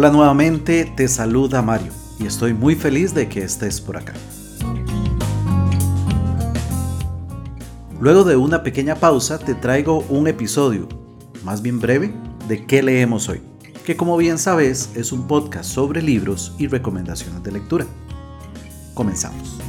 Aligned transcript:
Hola 0.00 0.08
nuevamente, 0.08 0.86
te 0.86 1.08
saluda 1.08 1.60
Mario 1.60 1.92
y 2.18 2.24
estoy 2.24 2.54
muy 2.54 2.74
feliz 2.74 3.12
de 3.12 3.28
que 3.28 3.42
estés 3.42 3.82
por 3.82 3.98
acá. 3.98 4.14
Luego 8.00 8.24
de 8.24 8.34
una 8.34 8.62
pequeña 8.62 8.94
pausa 8.94 9.38
te 9.38 9.54
traigo 9.54 10.06
un 10.08 10.26
episodio, 10.26 10.88
más 11.44 11.60
bien 11.60 11.80
breve, 11.80 12.14
de 12.48 12.64
qué 12.64 12.82
leemos 12.82 13.28
hoy, 13.28 13.42
que 13.84 13.94
como 13.94 14.16
bien 14.16 14.38
sabes 14.38 14.88
es 14.94 15.12
un 15.12 15.26
podcast 15.26 15.70
sobre 15.70 16.00
libros 16.00 16.54
y 16.56 16.66
recomendaciones 16.66 17.42
de 17.42 17.52
lectura. 17.52 17.84
Comenzamos. 18.94 19.59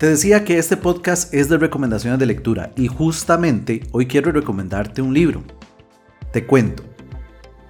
Te 0.00 0.08
decía 0.08 0.46
que 0.46 0.56
este 0.56 0.78
podcast 0.78 1.34
es 1.34 1.50
de 1.50 1.58
recomendaciones 1.58 2.18
de 2.18 2.24
lectura 2.24 2.72
y 2.74 2.86
justamente 2.86 3.86
hoy 3.92 4.06
quiero 4.06 4.32
recomendarte 4.32 5.02
un 5.02 5.12
libro. 5.12 5.42
Te 6.32 6.46
cuento. 6.46 6.82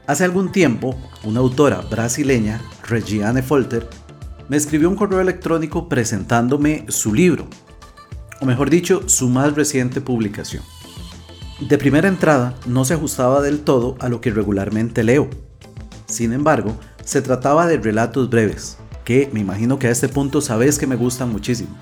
Hace 0.06 0.22
algún 0.22 0.52
tiempo, 0.52 0.96
una 1.24 1.40
autora 1.40 1.80
brasileña, 1.80 2.62
Regiane 2.86 3.42
Folter, 3.42 3.88
me 4.48 4.56
escribió 4.56 4.88
un 4.88 4.94
correo 4.94 5.20
electrónico 5.20 5.88
presentándome 5.88 6.84
su 6.86 7.12
libro, 7.12 7.48
o 8.40 8.46
mejor 8.46 8.70
dicho, 8.70 9.08
su 9.08 9.28
más 9.28 9.56
reciente 9.56 10.00
publicación. 10.00 10.62
De 11.68 11.78
primera 11.78 12.06
entrada, 12.06 12.54
no 12.64 12.84
se 12.84 12.94
ajustaba 12.94 13.42
del 13.42 13.62
todo 13.62 13.96
a 13.98 14.08
lo 14.08 14.20
que 14.20 14.30
regularmente 14.30 15.02
leo. 15.02 15.28
Sin 16.06 16.32
embargo, 16.32 16.78
se 17.04 17.22
trataba 17.22 17.66
de 17.66 17.78
relatos 17.78 18.30
breves, 18.30 18.78
que 19.04 19.28
me 19.32 19.40
imagino 19.40 19.80
que 19.80 19.88
a 19.88 19.90
este 19.90 20.08
punto 20.08 20.40
sabes 20.40 20.78
que 20.78 20.86
me 20.86 20.94
gustan 20.94 21.32
muchísimo. 21.32 21.76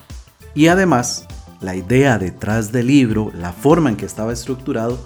Y 0.55 0.69
además, 0.69 1.27
la 1.61 1.75
idea 1.75 2.19
detrás 2.19 2.73
del 2.73 2.89
libro, 2.89 3.31
la 3.35 3.53
forma 3.53 3.91
en 3.91 3.97
que 3.97 4.07
estaba 4.07 4.33
estructurado, 4.33 4.99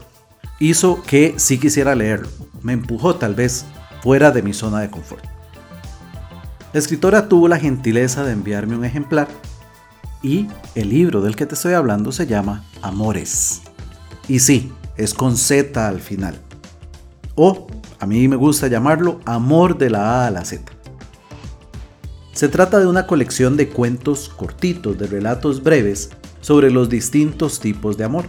hizo 0.59 1.03
que 1.03 1.35
sí 1.39 1.59
quisiera 1.59 1.95
leerlo. 1.95 2.29
Me 2.63 2.73
empujó 2.73 3.17
tal 3.17 3.35
vez 3.35 3.65
fuera 4.03 4.31
de 4.31 4.43
mi 4.43 4.53
zona 4.53 4.81
de 4.81 4.91
confort. 4.91 5.25
La 6.73 6.79
escritora 6.79 7.29
tuvo 7.29 7.49
la 7.49 7.59
gentileza 7.59 8.25
de 8.25 8.33
enviarme 8.33 8.77
un 8.77 8.85
ejemplar 8.85 9.29
y 10.23 10.49
el 10.75 10.89
libro 10.89 11.21
del 11.21 11.37
que 11.37 11.47
te 11.47 11.55
estoy 11.55 11.75
hablando 11.75 12.13
se 12.13 12.27
llama 12.27 12.65
Amores. 12.81 13.63
Y 14.29 14.39
sí, 14.39 14.73
es 14.97 15.15
con 15.15 15.37
Z 15.37 15.87
al 15.87 16.01
final. 16.01 16.41
O 17.35 17.67
a 17.99 18.07
mí 18.07 18.29
me 18.29 18.37
gusta 18.37 18.69
llamarlo 18.69 19.21
Amor 19.25 19.77
de 19.77 19.91
la 19.91 20.23
A 20.23 20.27
a 20.29 20.31
la 20.31 20.45
Z. 20.45 20.73
Se 22.43 22.49
trata 22.49 22.81
de 22.81 22.89
una 22.89 23.07
colección 23.07 23.57
de 23.57 23.69
cuentos 23.69 24.29
cortitos, 24.29 24.99
de 24.99 25.07
relatos 25.07 25.63
breves 25.63 26.11
sobre 26.41 26.73
los 26.73 26.89
distintos 26.89 27.61
tipos 27.61 27.97
de 27.97 28.03
amor. 28.03 28.25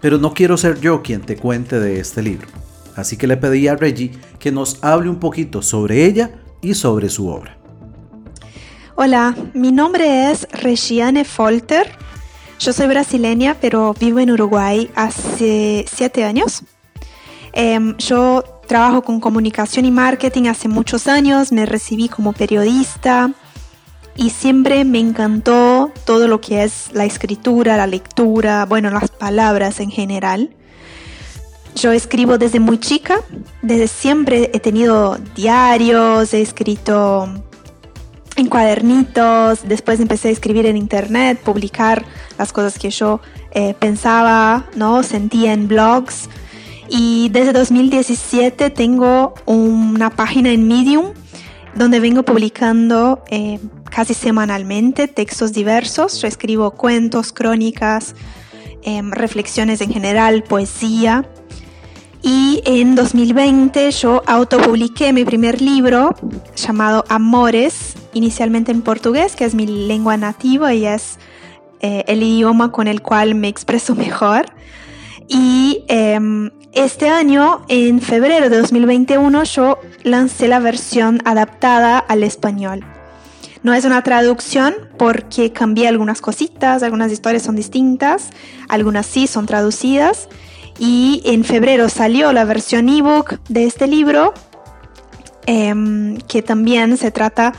Pero 0.00 0.18
no 0.18 0.32
quiero 0.32 0.56
ser 0.56 0.78
yo 0.78 1.02
quien 1.02 1.20
te 1.20 1.36
cuente 1.36 1.80
de 1.80 1.98
este 1.98 2.22
libro, 2.22 2.46
así 2.94 3.16
que 3.16 3.26
le 3.26 3.36
pedí 3.36 3.66
a 3.66 3.74
Reggie 3.74 4.12
que 4.38 4.52
nos 4.52 4.78
hable 4.84 5.10
un 5.10 5.18
poquito 5.18 5.62
sobre 5.62 6.04
ella 6.04 6.30
y 6.60 6.74
sobre 6.74 7.08
su 7.08 7.26
obra. 7.26 7.58
Hola, 8.94 9.34
mi 9.52 9.72
nombre 9.72 10.30
es 10.30 10.46
Regiane 10.52 11.24
Folter. 11.24 11.90
Yo 12.60 12.72
soy 12.72 12.86
brasileña, 12.86 13.56
pero 13.60 13.94
vivo 13.98 14.20
en 14.20 14.30
Uruguay 14.30 14.88
hace 14.94 15.86
siete 15.92 16.22
años. 16.22 16.62
Em, 17.52 17.96
yo 17.96 18.53
Trabajo 18.66 19.02
con 19.02 19.20
comunicación 19.20 19.84
y 19.84 19.90
marketing 19.90 20.44
hace 20.48 20.68
muchos 20.68 21.06
años, 21.06 21.52
me 21.52 21.66
recibí 21.66 22.08
como 22.08 22.32
periodista 22.32 23.32
y 24.16 24.30
siempre 24.30 24.84
me 24.84 25.00
encantó 25.00 25.92
todo 26.06 26.28
lo 26.28 26.40
que 26.40 26.64
es 26.64 26.90
la 26.92 27.04
escritura, 27.04 27.76
la 27.76 27.86
lectura, 27.86 28.64
bueno, 28.64 28.90
las 28.90 29.10
palabras 29.10 29.80
en 29.80 29.90
general. 29.90 30.50
Yo 31.74 31.92
escribo 31.92 32.38
desde 32.38 32.60
muy 32.60 32.78
chica, 32.78 33.20
desde 33.60 33.88
siempre 33.88 34.50
he 34.54 34.60
tenido 34.60 35.18
diarios, 35.34 36.32
he 36.32 36.40
escrito 36.40 37.28
en 38.36 38.48
cuadernitos, 38.48 39.60
después 39.66 40.00
empecé 40.00 40.28
a 40.28 40.30
escribir 40.30 40.66
en 40.66 40.76
internet, 40.76 41.40
publicar 41.42 42.04
las 42.38 42.52
cosas 42.52 42.78
que 42.78 42.90
yo 42.90 43.20
eh, 43.50 43.74
pensaba, 43.74 44.66
¿no? 44.76 45.02
sentía 45.02 45.52
en 45.52 45.68
blogs. 45.68 46.28
Y 46.88 47.28
desde 47.30 47.52
2017 47.52 48.70
tengo 48.70 49.34
una 49.46 50.10
página 50.10 50.52
en 50.52 50.68
Medium 50.68 51.12
donde 51.74 52.00
vengo 52.00 52.22
publicando 52.22 53.24
eh, 53.30 53.58
casi 53.90 54.14
semanalmente 54.14 55.08
textos 55.08 55.52
diversos. 55.52 56.20
Yo 56.20 56.28
escribo 56.28 56.72
cuentos, 56.72 57.32
crónicas, 57.32 58.14
em, 58.82 59.10
reflexiones 59.10 59.80
en 59.80 59.92
general, 59.92 60.42
poesía. 60.44 61.28
Y 62.22 62.62
en 62.64 62.94
2020 62.94 63.90
yo 63.90 64.22
autopubliqué 64.26 65.12
mi 65.12 65.24
primer 65.24 65.60
libro 65.60 66.14
llamado 66.56 67.04
Amores, 67.08 67.94
inicialmente 68.14 68.72
en 68.72 68.80
portugués, 68.80 69.36
que 69.36 69.44
es 69.44 69.54
mi 69.54 69.66
lengua 69.66 70.16
nativa 70.16 70.72
y 70.72 70.86
es 70.86 71.18
eh, 71.80 72.04
el 72.06 72.22
idioma 72.22 72.72
con 72.72 72.88
el 72.88 73.02
cual 73.02 73.34
me 73.34 73.48
expreso 73.48 73.94
mejor. 74.06 74.46
Y 75.28 75.84
em, 75.88 76.50
este 76.72 77.08
año, 77.08 77.64
en 77.68 78.00
febrero 78.00 78.50
de 78.50 78.58
2021, 78.58 79.44
yo 79.44 79.78
lancé 80.02 80.48
la 80.48 80.58
versión 80.58 81.20
adaptada 81.24 81.98
al 81.98 82.22
español. 82.22 82.84
No 83.62 83.72
es 83.72 83.84
una 83.86 84.02
traducción 84.02 84.74
porque 84.98 85.52
cambié 85.52 85.88
algunas 85.88 86.20
cositas, 86.20 86.82
algunas 86.82 87.10
historias 87.10 87.44
son 87.44 87.56
distintas, 87.56 88.30
algunas 88.68 89.06
sí 89.06 89.26
son 89.26 89.46
traducidas. 89.46 90.28
Y 90.78 91.22
en 91.24 91.44
febrero 91.44 91.88
salió 91.88 92.32
la 92.32 92.44
versión 92.44 92.88
ebook 92.88 93.38
de 93.48 93.64
este 93.64 93.86
libro, 93.86 94.34
em, 95.46 96.18
que 96.28 96.42
también 96.42 96.96
se 96.98 97.10
trata 97.10 97.54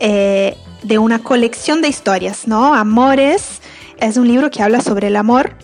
eh, 0.00 0.56
de 0.84 0.98
una 0.98 1.18
colección 1.18 1.82
de 1.82 1.88
historias, 1.88 2.46
¿no? 2.46 2.72
Amores 2.74 3.60
es 4.00 4.16
un 4.16 4.28
libro 4.28 4.50
que 4.50 4.62
habla 4.62 4.80
sobre 4.80 5.08
el 5.08 5.16
amor 5.16 5.56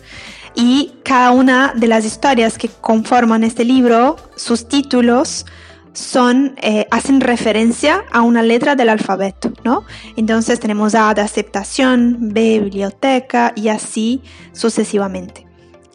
y 0.55 0.93
cada 1.03 1.31
una 1.31 1.73
de 1.75 1.87
las 1.87 2.05
historias 2.05 2.57
que 2.57 2.69
conforman 2.69 3.43
este 3.43 3.65
libro, 3.65 4.15
sus 4.35 4.67
títulos, 4.67 5.45
son, 5.93 6.55
eh, 6.61 6.87
hacen 6.91 7.21
referencia 7.21 8.03
a 8.11 8.21
una 8.21 8.43
letra 8.43 8.75
del 8.75 8.89
alfabeto, 8.89 9.53
¿no? 9.63 9.83
Entonces 10.15 10.59
tenemos 10.59 10.93
A 10.95 11.13
de 11.13 11.21
aceptación, 11.21 12.33
B 12.33 12.59
biblioteca 12.59 13.53
y 13.55 13.69
así 13.69 14.21
sucesivamente. 14.51 15.45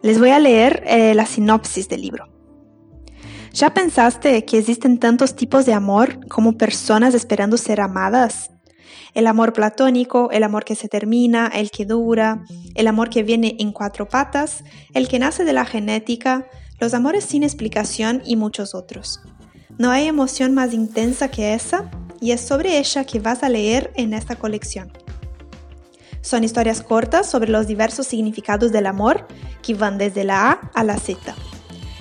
Les 0.02 0.18
voy 0.18 0.30
a 0.30 0.38
leer 0.38 0.82
eh, 0.86 1.14
la 1.14 1.26
sinopsis 1.26 1.88
del 1.88 2.02
libro. 2.02 2.28
¿Ya 3.52 3.74
pensaste 3.74 4.44
que 4.44 4.58
existen 4.58 4.98
tantos 4.98 5.34
tipos 5.34 5.66
de 5.66 5.74
amor 5.74 6.26
como 6.28 6.56
personas 6.56 7.14
esperando 7.14 7.56
ser 7.56 7.80
amadas? 7.80 8.50
El 9.14 9.26
amor 9.26 9.52
platónico, 9.52 10.30
el 10.30 10.42
amor 10.42 10.64
que 10.64 10.74
se 10.74 10.88
termina, 10.88 11.46
el 11.48 11.70
que 11.70 11.84
dura, 11.84 12.44
el 12.74 12.86
amor 12.86 13.10
que 13.10 13.22
viene 13.22 13.56
en 13.58 13.72
cuatro 13.72 14.08
patas, 14.08 14.64
el 14.94 15.08
que 15.08 15.18
nace 15.18 15.44
de 15.44 15.52
la 15.52 15.64
genética, 15.64 16.46
los 16.78 16.94
amores 16.94 17.24
sin 17.24 17.42
explicación 17.42 18.22
y 18.24 18.36
muchos 18.36 18.74
otros. 18.74 19.20
No 19.78 19.90
hay 19.90 20.06
emoción 20.06 20.54
más 20.54 20.72
intensa 20.72 21.30
que 21.30 21.54
esa 21.54 21.90
y 22.20 22.32
es 22.32 22.40
sobre 22.40 22.78
ella 22.78 23.04
que 23.04 23.20
vas 23.20 23.42
a 23.42 23.48
leer 23.48 23.92
en 23.96 24.14
esta 24.14 24.36
colección. 24.36 24.92
Son 26.22 26.44
historias 26.44 26.82
cortas 26.82 27.30
sobre 27.30 27.50
los 27.50 27.66
diversos 27.66 28.06
significados 28.06 28.72
del 28.72 28.86
amor 28.86 29.26
que 29.62 29.74
van 29.74 29.96
desde 29.96 30.24
la 30.24 30.50
A 30.50 30.70
a 30.74 30.84
la 30.84 30.98
Z. 30.98 31.34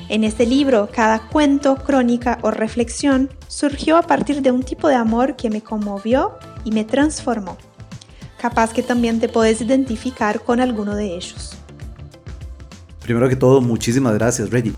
En 0.10 0.24
este 0.24 0.46
libro, 0.46 0.90
cada 0.92 1.28
cuento, 1.30 1.76
crónica 1.76 2.40
o 2.42 2.52
reflexión 2.52 3.30
surgió 3.48 3.96
a 3.96 4.02
partir 4.02 4.42
de 4.42 4.52
un 4.52 4.64
tipo 4.64 4.88
de 4.88 4.96
amor 4.96 5.36
que 5.36 5.50
me 5.50 5.62
conmovió 5.62 6.38
y 6.70 6.72
me 6.72 6.84
transformó. 6.84 7.58
Capaz 8.40 8.74
que 8.74 8.84
también 8.84 9.20
te 9.20 9.28
puedes 9.28 9.60
identificar 9.60 10.42
con 10.42 10.62
alguno 10.62 10.96
de 10.96 11.16
ellos. 11.16 11.58
Primero 13.02 13.28
que 13.28 13.36
todo, 13.36 13.60
muchísimas 13.60 14.14
gracias, 14.14 14.52
Reggie. 14.52 14.74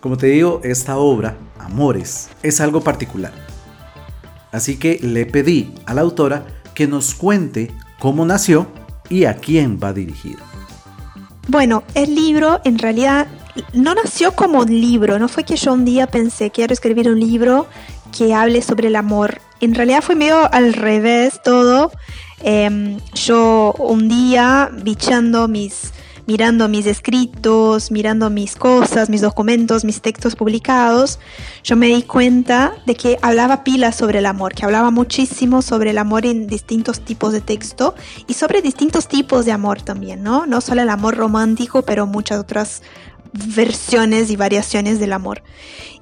Como 0.00 0.16
te 0.16 0.26
digo, 0.26 0.60
esta 0.64 0.98
obra, 0.98 1.36
Amores, 1.60 2.30
es 2.42 2.60
algo 2.60 2.80
particular. 2.80 3.32
Así 4.50 4.76
que 4.76 4.98
le 5.00 5.24
pedí 5.24 5.72
a 5.86 5.94
la 5.94 6.00
autora 6.00 6.46
que 6.74 6.88
nos 6.88 7.14
cuente 7.14 7.70
cómo 8.00 8.24
nació 8.24 8.66
y 9.08 9.24
a 9.24 9.36
quién 9.36 9.78
va 9.82 9.92
dirigido. 9.92 10.40
Bueno, 11.48 11.84
el 11.94 12.14
libro 12.14 12.60
en 12.64 12.78
realidad 12.78 13.28
no 13.72 13.94
nació 13.94 14.32
como 14.32 14.60
un 14.60 14.80
libro, 14.80 15.20
no 15.20 15.28
fue 15.28 15.44
que 15.44 15.56
yo 15.56 15.72
un 15.72 15.84
día 15.84 16.08
pensé, 16.08 16.50
quiero 16.50 16.72
escribir 16.72 17.08
un 17.08 17.20
libro 17.20 17.66
que 18.16 18.34
hable 18.34 18.62
sobre 18.62 18.88
el 18.88 18.96
amor. 18.96 19.40
En 19.60 19.74
realidad 19.74 20.02
fue 20.02 20.14
medio 20.14 20.52
al 20.52 20.72
revés 20.72 21.40
todo. 21.42 21.90
Em, 22.42 22.98
yo 23.14 23.74
un 23.78 24.08
día, 24.08 24.70
bichando 24.82 25.48
mis, 25.48 25.92
mirando 26.26 26.68
mis 26.68 26.86
escritos, 26.86 27.90
mirando 27.90 28.28
mis 28.28 28.56
cosas, 28.56 29.08
mis 29.08 29.22
documentos, 29.22 29.84
mis 29.84 30.02
textos 30.02 30.36
publicados, 30.36 31.18
yo 31.64 31.76
me 31.76 31.86
di 31.86 32.02
cuenta 32.02 32.74
de 32.84 32.94
que 32.94 33.18
hablaba 33.22 33.64
pila 33.64 33.92
sobre 33.92 34.18
el 34.18 34.26
amor, 34.26 34.52
que 34.54 34.64
hablaba 34.64 34.90
muchísimo 34.90 35.62
sobre 35.62 35.90
el 35.90 35.98
amor 35.98 36.26
en 36.26 36.46
distintos 36.46 37.00
tipos 37.00 37.32
de 37.32 37.40
texto 37.40 37.94
y 38.26 38.34
sobre 38.34 38.60
distintos 38.60 39.08
tipos 39.08 39.46
de 39.46 39.52
amor 39.52 39.80
también, 39.80 40.22
¿no? 40.22 40.46
No 40.46 40.60
solo 40.60 40.82
el 40.82 40.90
amor 40.90 41.16
romántico, 41.16 41.82
pero 41.82 42.06
muchas 42.06 42.40
otras 42.40 42.82
versiones 43.36 44.30
y 44.30 44.36
variaciones 44.36 44.98
del 44.98 45.12
amor. 45.12 45.42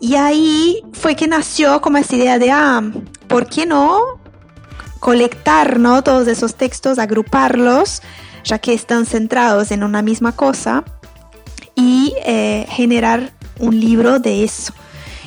Y 0.01 0.17
ahí 0.17 0.83
fue 0.93 1.17
que 1.17 1.27
nació 1.27 1.81
como 1.81 1.99
esta 1.99 2.17
idea 2.17 2.39
de, 2.39 2.51
ah, 2.51 2.83
¿por 3.29 3.47
qué 3.47 3.67
no 3.67 4.21
colectar 5.01 5.79
¿no? 5.79 6.03
todos 6.03 6.29
esos 6.29 6.55
textos, 6.55 6.99
agruparlos, 6.99 8.03
ya 8.45 8.59
que 8.59 8.75
están 8.75 9.07
centrados 9.07 9.71
en 9.71 9.83
una 9.83 10.03
misma 10.03 10.33
cosa, 10.33 10.85
y 11.75 12.15
eh, 12.25 12.67
generar 12.71 13.33
un 13.59 13.79
libro 13.79 14.19
de 14.19 14.45
eso? 14.45 14.73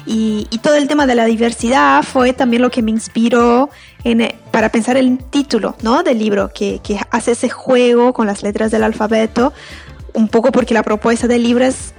Y, 0.09 0.47
todo 0.63 0.75
el 0.75 0.87
tema 0.87 1.05
de 1.05 1.15
la 1.15 1.25
diversidad 1.25 2.01
fue 2.01 2.31
también 2.31 2.61
lo 2.61 2.71
que 2.71 2.81
me 2.81 2.91
inspiró 2.91 3.69
en, 4.05 4.21
eh, 4.21 4.35
para 4.51 4.69
pensar 4.69 4.95
el 4.95 5.17
título 5.17 5.75
¿no? 5.81 6.01
del 6.01 6.19
libro, 6.19 6.49
que, 6.53 6.79
que 6.81 6.97
hace 7.11 7.31
ese 7.31 7.49
juego 7.49 8.13
con 8.13 8.25
las 8.25 8.41
letras 8.41 8.71
del 8.71 8.83
alfabeto, 8.83 9.53
un 10.17 10.27
poco 10.27 10.51
porque 10.51 10.73
la 10.73 10.81
propuesta 10.81 11.27
del 11.27 11.43
libro 11.43 11.63
es 11.63 11.93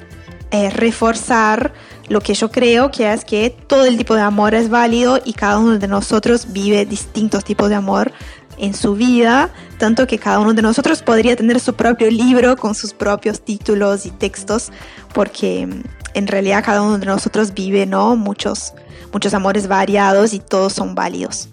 eh, 0.50 0.70
reforzar 0.70 1.72
lo 2.08 2.20
que 2.20 2.34
yo 2.34 2.50
creo 2.50 2.90
que 2.90 3.12
es 3.12 3.24
que 3.24 3.50
todo 3.50 3.84
el 3.84 3.96
tipo 3.96 4.16
de 4.16 4.22
amor 4.22 4.54
es 4.54 4.68
válido 4.68 5.20
y 5.24 5.34
cada 5.34 5.58
uno 5.58 5.78
de 5.78 5.86
nosotros 5.86 6.52
vive 6.52 6.84
distintos 6.84 7.44
tipos 7.44 7.68
de 7.68 7.76
amor 7.76 8.12
en 8.56 8.74
su 8.74 8.94
vida, 8.94 9.50
tanto 9.78 10.08
que 10.08 10.18
cada 10.18 10.40
uno 10.40 10.52
de 10.52 10.62
nosotros 10.62 11.00
podría 11.02 11.36
tener 11.36 11.60
su 11.60 11.74
propio 11.74 12.10
libro 12.10 12.56
con 12.56 12.74
sus 12.74 12.92
propios 12.92 13.40
títulos 13.40 14.04
y 14.04 14.10
textos, 14.10 14.72
porque 15.14 15.66
mm, 15.66 15.82
en 16.14 16.26
realidad 16.26 16.64
cada 16.64 16.82
uno 16.82 16.98
de 16.98 17.06
nosotros 17.06 17.54
vive 17.54 17.86
¿no? 17.86 18.16
muchos, 18.16 18.72
muchos 19.12 19.32
amores 19.32 19.68
variados 19.68 20.32
y 20.32 20.40
todos 20.40 20.72
son 20.72 20.96
válidos. 20.96 21.50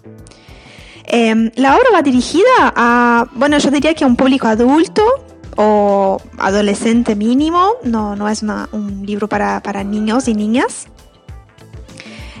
Em, 1.04 1.52
la 1.54 1.76
obra 1.76 1.86
va 1.94 2.02
dirigida 2.02 2.72
a, 2.74 3.28
bueno, 3.34 3.56
yo 3.58 3.70
diría 3.70 3.94
que 3.94 4.02
a 4.02 4.08
un 4.08 4.16
público 4.16 4.48
adulto, 4.48 5.04
o 5.56 6.20
adolescente 6.38 7.16
mínimo, 7.16 7.72
no, 7.82 8.14
no 8.14 8.28
es 8.28 8.42
un 8.42 9.04
libro 9.04 9.28
para, 9.28 9.84
niños 9.84 10.28
y 10.28 10.34
niñas. 10.34 10.86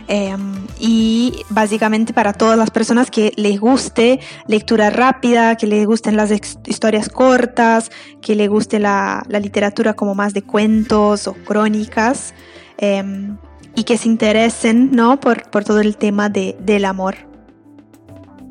Em, 0.08 0.66
y 0.78 1.42
básicamente 1.50 2.12
para 2.12 2.32
todas 2.32 2.56
las 2.56 2.70
personas 2.70 3.10
que 3.10 3.32
les 3.36 3.58
guste 3.58 4.20
lectura 4.46 4.88
rápida, 4.90 5.56
que 5.56 5.66
les 5.66 5.84
gusten 5.84 6.16
las 6.16 6.30
historias 6.66 7.08
cortas, 7.08 7.90
que 8.20 8.36
les 8.36 8.48
guste 8.48 8.78
la, 8.78 9.24
literatura 9.28 9.94
como 9.94 10.14
más 10.14 10.32
de 10.32 10.42
cuentos 10.42 11.26
o 11.26 11.34
crónicas 11.34 12.34
em, 12.78 13.36
y 13.74 13.82
que 13.82 13.98
se 13.98 14.08
interesen 14.08 14.92
¿no? 14.92 15.18
por, 15.18 15.42
todo 15.64 15.80
el 15.80 15.96
tema 15.96 16.28
del 16.28 16.84
amor. 16.84 17.16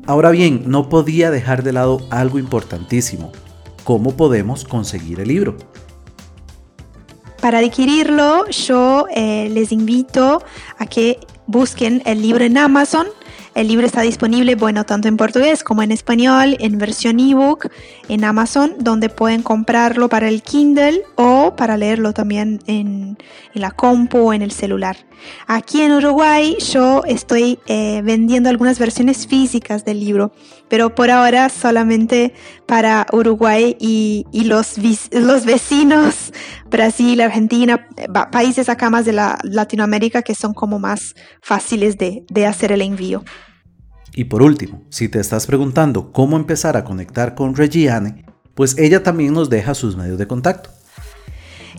Ahora 0.06 0.30
bien, 0.30 0.64
no 0.66 0.88
podía 0.88 1.30
dejar 1.30 1.62
de 1.62 1.72
lado 1.72 2.00
algo 2.10 2.38
importantísimo, 2.38 3.32
cómo 3.86 4.16
podemos 4.16 4.64
conseguir 4.64 5.20
el 5.20 5.28
libro. 5.28 5.56
Para 7.40 7.58
adquirirlo, 7.60 8.48
yo 8.48 9.06
eh, 9.14 9.48
les 9.52 9.70
invito 9.70 10.42
a 10.76 10.86
que 10.86 11.20
busquen 11.46 12.02
el 12.04 12.20
libro 12.20 12.44
en 12.44 12.58
Amazon 12.58 13.06
el 13.56 13.68
libro 13.68 13.86
está 13.86 14.02
disponible, 14.02 14.54
bueno, 14.54 14.84
tanto 14.84 15.08
en 15.08 15.16
portugués 15.16 15.64
como 15.64 15.82
en 15.82 15.90
español, 15.90 16.58
en 16.60 16.76
versión 16.76 17.18
ebook, 17.18 17.70
en 18.06 18.22
Amazon, 18.22 18.74
donde 18.78 19.08
pueden 19.08 19.42
comprarlo 19.42 20.10
para 20.10 20.28
el 20.28 20.42
Kindle 20.42 21.00
o 21.14 21.56
para 21.56 21.78
leerlo 21.78 22.12
también 22.12 22.60
en, 22.66 23.16
la 23.54 23.70
compu 23.70 24.18
o 24.18 24.32
en 24.34 24.42
el 24.42 24.50
celular. 24.50 24.98
Aquí 25.46 25.80
en 25.80 25.92
Uruguay 25.92 26.58
yo 26.70 27.02
estoy 27.06 27.58
eh, 27.66 28.02
vendiendo 28.04 28.50
algunas 28.50 28.78
versiones 28.78 29.26
físicas 29.26 29.86
del 29.86 30.00
libro, 30.00 30.32
pero 30.68 30.94
por 30.94 31.10
ahora 31.10 31.48
solamente 31.48 32.34
para 32.66 33.06
Uruguay 33.12 33.76
y, 33.78 34.24
los, 34.44 34.74
los 35.12 35.44
vecinos, 35.44 36.32
Brasil, 36.70 37.20
Argentina, 37.20 37.88
países 38.32 38.68
acá 38.68 38.90
más 38.90 39.04
de 39.04 39.12
la 39.12 39.38
Latinoamérica 39.42 40.22
que 40.22 40.34
son 40.34 40.54
como 40.54 40.78
más 40.78 41.14
fáciles 41.40 41.98
de, 41.98 42.24
de 42.28 42.46
hacer 42.46 42.72
el 42.72 42.82
envío. 42.82 43.24
Y 44.14 44.24
por 44.24 44.42
último, 44.42 44.82
si 44.88 45.08
te 45.08 45.20
estás 45.20 45.46
preguntando 45.46 46.10
cómo 46.12 46.36
empezar 46.36 46.76
a 46.76 46.84
conectar 46.84 47.34
con 47.34 47.54
Regiane, 47.54 48.24
pues 48.54 48.78
ella 48.78 49.02
también 49.02 49.34
nos 49.34 49.50
deja 49.50 49.74
sus 49.74 49.96
medios 49.96 50.18
de 50.18 50.26
contacto. 50.26 50.70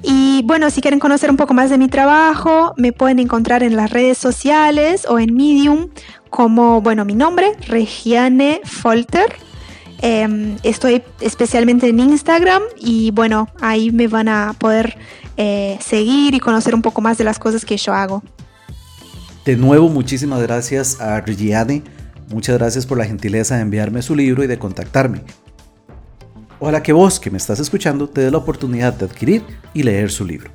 Y 0.04 0.42
bueno, 0.44 0.70
si 0.70 0.82
quieren 0.82 1.00
conocer 1.00 1.30
un 1.30 1.38
poco 1.38 1.54
más 1.54 1.70
de 1.70 1.78
mi 1.78 1.88
trabajo, 1.88 2.74
me 2.78 2.94
pueden 2.94 3.20
encontrar 3.20 3.64
en 3.64 3.76
las 3.76 3.90
redes 3.92 4.18
sociales 4.18 5.06
o 5.10 5.20
en 5.20 5.36
Medium 5.36 5.90
como, 6.30 6.82
bueno, 6.82 7.06
mi 7.06 7.16
nombre, 7.16 7.54
Regiane 7.68 8.62
Folter. 8.64 9.36
Em, 10.00 10.58
estoy 10.64 11.02
especialmente 11.22 11.90
en 11.90 12.00
Instagram 12.00 12.62
y 12.78 13.12
bueno, 13.12 13.48
ahí 13.62 13.92
me 13.92 14.08
van 14.08 14.30
a 14.30 14.54
poder 14.58 14.96
eh, 15.38 15.80
seguir 15.82 16.36
y 16.36 16.40
conocer 16.40 16.76
un 16.76 16.84
poco 16.84 17.02
más 17.02 17.18
de 17.18 17.24
las 17.24 17.40
cosas 17.40 17.66
que 17.66 17.78
yo 17.78 17.94
hago. 17.94 18.24
De 19.44 19.56
nuevo, 19.56 19.90
muchísimas 19.90 20.42
gracias 20.42 21.02
a 21.02 21.22
Regiane 21.22 21.84
Muchas 22.30 22.58
gracias 22.58 22.86
por 22.86 22.98
la 22.98 23.06
gentileza 23.06 23.56
de 23.56 23.62
enviarme 23.62 24.02
su 24.02 24.14
libro 24.14 24.44
y 24.44 24.48
de 24.48 24.60
contactarme. 24.60 25.22
Ojalá 26.60 26.82
que 26.82 26.92
vos, 26.92 27.20
que 27.20 27.30
me 27.30 27.38
estás 27.38 27.60
escuchando, 27.60 28.08
te 28.10 28.22
dé 28.22 28.32
la 28.32 28.40
oportunidad 28.40 28.94
de 28.94 29.06
adquirir 29.06 29.44
y 29.74 29.84
leer 29.84 30.10
su 30.10 30.26
libro. 30.26 30.50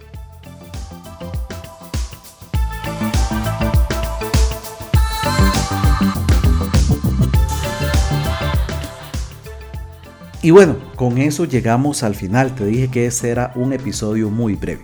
Y 10.44 10.50
bueno, 10.50 10.76
con 10.96 11.18
eso 11.18 11.44
llegamos 11.44 12.02
al 12.02 12.16
final. 12.16 12.52
Te 12.56 12.66
dije 12.66 12.88
que 12.88 13.06
este 13.06 13.30
era 13.30 13.52
un 13.54 13.72
episodio 13.72 14.28
muy 14.28 14.56
breve. 14.56 14.82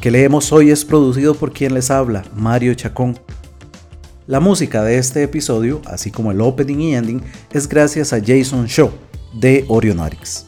Que 0.00 0.12
leemos 0.12 0.52
hoy 0.52 0.70
es 0.70 0.84
producido 0.84 1.34
por 1.34 1.52
quien 1.52 1.74
les 1.74 1.90
habla, 1.90 2.22
Mario 2.36 2.74
Chacón. 2.74 3.18
La 4.32 4.40
música 4.40 4.82
de 4.82 4.96
este 4.96 5.22
episodio, 5.22 5.82
así 5.84 6.10
como 6.10 6.30
el 6.30 6.40
opening 6.40 6.78
y 6.78 6.94
ending, 6.94 7.22
es 7.52 7.68
gracias 7.68 8.14
a 8.14 8.18
Jason 8.18 8.64
Shaw 8.64 8.90
de 9.34 9.66
Orionarix. 9.68 10.46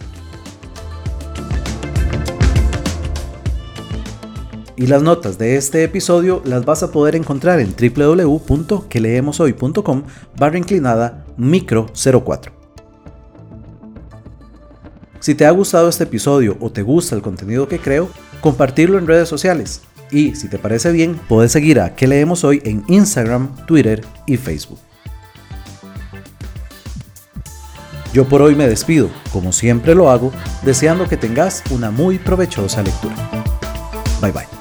Y 4.79 4.87
las 4.87 5.03
notas 5.03 5.37
de 5.37 5.57
este 5.57 5.85
episodio 5.85 6.41
las 6.47 6.65
vas 6.65 6.83
a 6.83 6.93
poder 6.93 7.15
encontrar 7.15 7.61
en 7.61 7.75
www.queleemoshoy.com 7.77 10.03
barra 10.39 10.57
inclinada 10.57 11.27
micro 11.37 11.85
04. 11.93 12.53
Si 15.21 15.35
te 15.35 15.45
ha 15.45 15.51
gustado 15.51 15.91
este 15.91 16.05
episodio 16.05 16.57
o 16.59 16.73
te 16.73 16.81
gusta 16.81 17.17
el 17.17 17.21
contenido 17.21 17.69
que 17.69 17.79
creo, 17.79 18.09
compartirlo 18.41 18.97
en 18.97 19.07
redes 19.07 19.29
sociales 19.29 19.83
y 20.15 20.37
si 20.37 20.49
te 20.49 20.59
parece 20.59 20.93
bien, 20.93 21.21
puedes 21.29 21.51
seguir 21.51 21.81
a 21.81 21.97
Que 21.97 22.07
Leemos 22.07 22.45
Hoy 22.45 22.63
en 22.65 22.85
Instagram, 22.87 23.55
Twitter 23.67 24.05
y 24.27 24.37
Facebook. 24.37 24.79
Yo 28.13 28.25
por 28.29 28.41
hoy 28.41 28.55
me 28.55 28.69
despido, 28.69 29.11
como 29.33 29.51
siempre 29.51 29.93
lo 29.97 30.09
hago, 30.09 30.31
deseando 30.63 31.09
que 31.09 31.17
tengas 31.17 31.65
una 31.71 31.91
muy 31.91 32.19
provechosa 32.19 32.81
lectura. 32.81 33.17
Bye 34.21 34.31
bye. 34.31 34.54